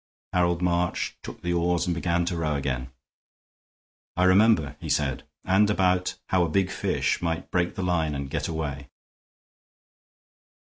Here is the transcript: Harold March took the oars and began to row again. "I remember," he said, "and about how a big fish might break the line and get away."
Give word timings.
Harold 0.33 0.63
March 0.63 1.15
took 1.21 1.43
the 1.43 1.53
oars 1.53 1.85
and 1.85 1.93
began 1.93 2.25
to 2.25 2.35
row 2.35 2.55
again. 2.55 2.89
"I 4.17 4.23
remember," 4.23 4.75
he 4.79 4.89
said, 4.89 5.21
"and 5.45 5.69
about 5.69 6.15
how 6.29 6.43
a 6.43 6.49
big 6.49 6.71
fish 6.71 7.21
might 7.21 7.51
break 7.51 7.75
the 7.75 7.83
line 7.83 8.15
and 8.15 8.27
get 8.27 8.47
away." 8.47 8.89